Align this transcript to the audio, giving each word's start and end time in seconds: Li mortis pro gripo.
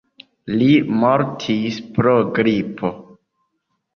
Li 0.59 0.69
mortis 1.01 1.77
pro 1.97 2.15
gripo. 2.39 2.93